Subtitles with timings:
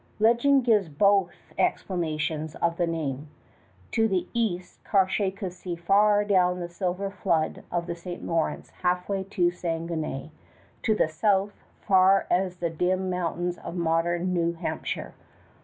[0.19, 1.29] Legend gives both
[1.59, 3.27] explanations of the name.
[3.91, 8.25] To the east Cartier could see far down the silver flood of the St.
[8.25, 10.31] Lawrence halfway to Saguenay;
[10.81, 15.13] to the south, far as the dim mountains of modern New Hampshire.